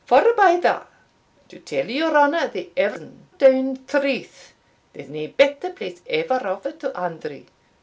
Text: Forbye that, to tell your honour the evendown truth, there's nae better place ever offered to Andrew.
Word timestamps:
Forbye 0.03 0.59
that, 0.63 0.87
to 1.49 1.59
tell 1.59 1.87
your 1.87 2.17
honour 2.17 2.47
the 2.47 2.71
evendown 2.75 3.85
truth, 3.85 4.51
there's 4.93 5.09
nae 5.09 5.27
better 5.27 5.69
place 5.73 6.01
ever 6.07 6.41
offered 6.47 6.79
to 6.79 6.97
Andrew. 6.97 7.43